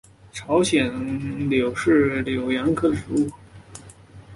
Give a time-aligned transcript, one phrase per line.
[0.33, 0.89] 朝鲜
[1.47, 3.31] 柳是杨柳科柳属的植物。